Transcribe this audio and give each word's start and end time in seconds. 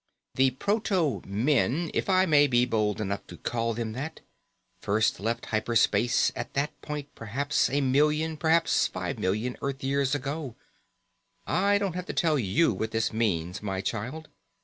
The 0.33 0.49
proto 0.49 1.21
men, 1.27 1.91
if 1.93 2.09
I 2.09 2.25
may 2.25 2.47
be 2.47 2.65
bold 2.65 2.99
enough 2.99 3.27
to 3.27 3.37
call 3.37 3.75
them 3.75 3.91
that, 3.93 4.21
first 4.81 5.19
left 5.19 5.45
hyper 5.45 5.75
space 5.75 6.31
at 6.35 6.55
that 6.55 6.71
point, 6.81 7.13
perhaps 7.13 7.69
a 7.69 7.81
million, 7.81 8.35
perhaps 8.35 8.87
five 8.87 9.19
million, 9.19 9.57
Earth 9.61 9.83
years 9.83 10.15
ago. 10.15 10.55
I 11.45 11.77
don't 11.77 11.93
have 11.93 12.07
to 12.07 12.13
tell 12.13 12.39
you 12.39 12.73
what 12.73 12.89
this 12.89 13.13
means, 13.13 13.61
my 13.61 13.79
child. 13.79 14.27